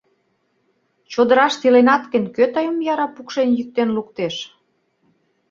Чодыраште 1.11 1.63
иленат 1.69 2.03
гын, 2.13 2.23
кӧ 2.35 2.45
тыйым 2.53 2.77
яра 2.91 3.07
пукшен-йӱктен 3.15 3.89
луктеш? 3.95 4.35